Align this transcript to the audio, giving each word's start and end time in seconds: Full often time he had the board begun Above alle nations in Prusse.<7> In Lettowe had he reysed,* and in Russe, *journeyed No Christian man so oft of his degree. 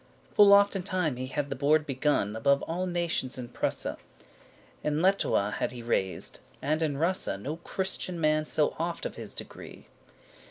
Full 0.33 0.51
often 0.51 0.81
time 0.81 1.17
he 1.17 1.27
had 1.27 1.51
the 1.51 1.55
board 1.55 1.85
begun 1.85 2.35
Above 2.35 2.63
alle 2.67 2.87
nations 2.87 3.37
in 3.37 3.49
Prusse.<7> 3.49 3.97
In 4.83 4.99
Lettowe 4.99 5.51
had 5.53 5.71
he 5.73 5.83
reysed,* 5.83 6.39
and 6.59 6.81
in 6.81 6.97
Russe, 6.97 7.25
*journeyed 7.25 7.43
No 7.43 7.57
Christian 7.57 8.19
man 8.19 8.45
so 8.45 8.75
oft 8.79 9.05
of 9.05 9.13
his 9.15 9.35
degree. 9.35 9.85